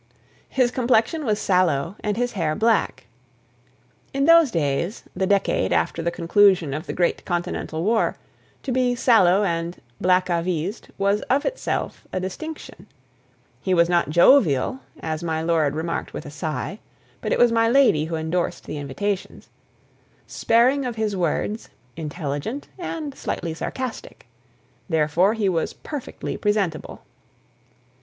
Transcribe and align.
His 0.49 0.71
complexion 0.71 1.25
was 1.25 1.37
sallow, 1.37 1.95
and 1.99 2.17
his 2.17 2.31
hair 2.31 2.55
black; 2.55 3.05
in 4.15 4.25
those 4.25 4.49
days, 4.49 5.03
the 5.15 5.27
decade 5.27 5.71
after 5.71 6.01
the 6.01 6.09
conclusion 6.09 6.73
of 6.73 6.87
the 6.87 6.93
great 6.93 7.23
continental 7.23 7.83
war, 7.83 8.15
to 8.63 8.71
be 8.71 8.95
sallow 8.95 9.43
and 9.43 9.79
black 10.01 10.27
a 10.27 10.41
vised 10.41 10.87
was 10.97 11.21
of 11.29 11.45
itself 11.45 12.07
a 12.11 12.19
distinction; 12.19 12.87
he 13.61 13.75
was 13.75 13.89
not 13.89 14.09
jovial 14.09 14.79
(as 15.01 15.21
my 15.21 15.39
lord 15.43 15.75
remarked 15.75 16.13
with 16.13 16.25
a 16.25 16.31
sigh, 16.31 16.79
but 17.21 17.31
it 17.31 17.37
was 17.37 17.51
my 17.51 17.69
lady 17.69 18.05
who 18.05 18.15
endorsed 18.15 18.63
the 18.63 18.79
invitations), 18.79 19.49
sparing 20.25 20.83
of 20.83 20.95
his 20.95 21.15
words, 21.15 21.69
intelligent, 21.95 22.67
and 22.79 23.13
slightly 23.13 23.53
sarcastic. 23.53 24.25
Therefore 24.89 25.35
he 25.35 25.47
was 25.47 25.73
perfectly 25.73 26.37
presentable. 26.37 27.03